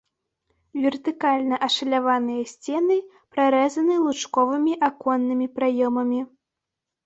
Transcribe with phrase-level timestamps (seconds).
[0.85, 2.97] Вертыкальна ашаляваныя сцены
[3.35, 6.19] прарэзаны лучковымі аконнымі праёмамі.